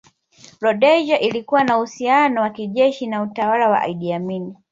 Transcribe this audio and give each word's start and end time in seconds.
Rhodesia 0.61 1.19
ilikuwa 1.19 1.63
na 1.63 1.77
uhusiano 1.77 2.41
wa 2.41 2.49
kijeshi 2.49 3.07
na 3.07 3.21
utawala 3.21 3.69
wa 3.69 3.87
Idi 3.87 4.13
Amin 4.13 4.55